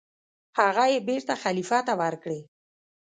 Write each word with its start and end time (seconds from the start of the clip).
هغه 0.59 0.85
یې 0.93 0.99
بېرته 1.09 1.33
خلیفه 1.43 1.79
ته 1.87 1.93
ورکړې. 2.01 2.39